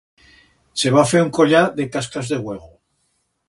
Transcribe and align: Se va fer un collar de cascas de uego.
Se 0.83 0.93
va 0.95 1.03
fer 1.11 1.21
un 1.27 1.31
collar 1.39 1.63
de 1.77 1.87
cascas 1.97 2.33
de 2.35 2.43
uego. 2.49 2.75